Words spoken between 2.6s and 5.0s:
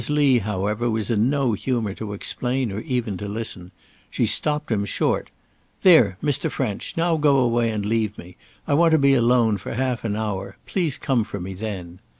or even to listen. She stopped him